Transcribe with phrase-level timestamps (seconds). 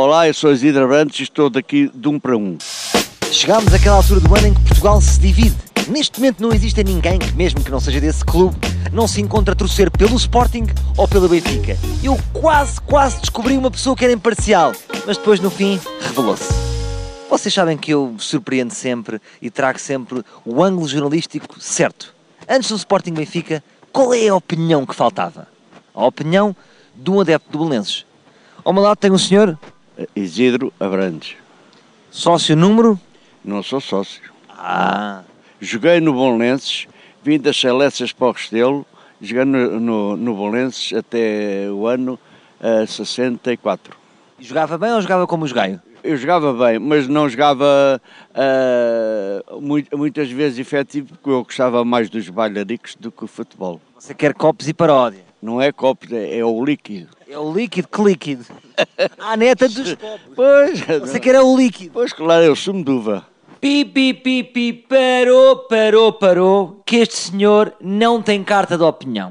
[0.00, 2.56] Olá, eu sou Isidro Abrantes e estou daqui de um para um.
[3.32, 5.56] Chegámos àquela altura do ano em que Portugal se divide.
[5.88, 8.56] Neste momento não existe ninguém que, mesmo que não seja desse clube,
[8.92, 10.66] não se encontre a torcer pelo Sporting
[10.96, 11.76] ou pelo Benfica.
[12.00, 14.70] Eu quase, quase descobri uma pessoa que era imparcial,
[15.04, 16.48] mas depois no fim revelou-se.
[17.28, 22.14] Vocês sabem que eu surpreendo sempre e trago sempre o ângulo jornalístico certo.
[22.48, 25.48] Antes do Sporting Benfica, qual é a opinião que faltava?
[25.92, 26.54] A opinião
[26.94, 28.06] de um adepto do Belenenses.
[28.64, 29.58] Ao meu lado tem um senhor,
[30.14, 31.36] Isidro Abrantes.
[32.10, 32.98] sócio número...
[33.44, 34.22] Não sou sócio.
[34.50, 35.22] Ah,
[35.60, 36.86] Joguei no Bolenses,
[37.22, 38.86] vim das Celestas para o Restelo,
[39.20, 42.18] joguei no, no, no Bolenses até o ano
[42.60, 43.96] eh, 64.
[44.38, 45.80] jogava bem ou jogava como os gaio?
[46.04, 48.00] Eu jogava bem, mas não jogava
[49.60, 53.80] mui- muitas vezes efetivo, porque eu gostava mais dos bailaricos do que o futebol.
[53.98, 55.27] Você quer copos e paródia.
[55.40, 57.08] Não é copo, é, é o líquido.
[57.28, 58.44] É o líquido, que líquido?
[59.18, 60.20] Ah, neta dos copos.
[60.36, 61.90] Pois, Você quer é o líquido.
[61.92, 63.26] pois claro, é o sumo de uva.
[63.60, 69.26] Pi, pi, pi, pi, parou, parou, parou, que este senhor não tem carta de opinião.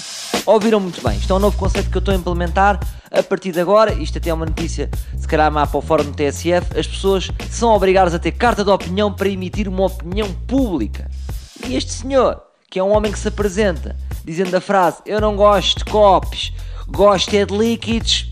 [0.45, 2.77] Ouviram muito bem, isto é um novo conceito que eu estou a implementar
[3.09, 6.03] a partir de agora, isto até é uma notícia, se calhar má para o fórum
[6.03, 10.29] do TSF, as pessoas são obrigadas a ter carta de opinião para emitir uma opinião
[10.45, 11.09] pública.
[11.65, 13.95] E este senhor, que é um homem que se apresenta,
[14.27, 16.51] dizendo a frase, eu não gosto de copos,
[16.85, 18.29] gosto é de líquidos,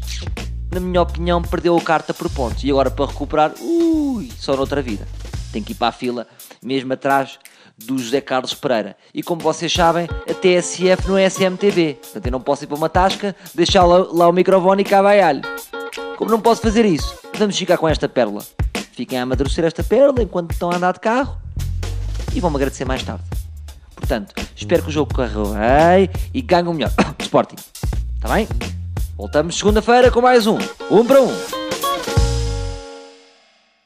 [0.70, 2.66] na minha opinião, perdeu a carta por pontos.
[2.66, 5.08] E agora para recuperar, ui, só noutra vida.
[5.54, 6.28] Tem que ir para a fila,
[6.62, 7.40] mesmo atrás
[7.78, 8.98] do José Carlos Pereira.
[9.14, 11.98] E como vocês sabem, a TSF não é SMTV.
[12.02, 15.02] Portanto, eu não posso ir para uma tasca, deixar lá, lá o microfone e cá
[15.02, 15.42] vai alho.
[16.18, 18.44] Como não posso fazer isso, vamos ficar com esta pérola.
[18.92, 21.38] Fiquem a amadurecer esta pérola enquanto estão a andar de carro
[22.34, 23.24] e vão-me agradecer mais tarde.
[24.06, 25.30] Portanto, espero que o jogo corra
[25.98, 26.92] bem e ganhe o melhor.
[27.20, 27.56] Sporting.
[28.16, 28.47] Está bem?
[29.17, 30.59] Voltamos segunda-feira com mais um.
[30.92, 31.65] Um para um.